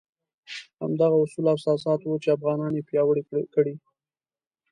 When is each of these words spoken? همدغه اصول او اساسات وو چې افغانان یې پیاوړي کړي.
همدغه 0.81 1.15
اصول 1.23 1.45
او 1.51 1.55
اساسات 1.59 2.01
وو 2.03 2.21
چې 2.23 2.29
افغانان 2.37 2.71
یې 2.77 2.87
پیاوړي 2.89 3.23
کړي. 3.55 3.75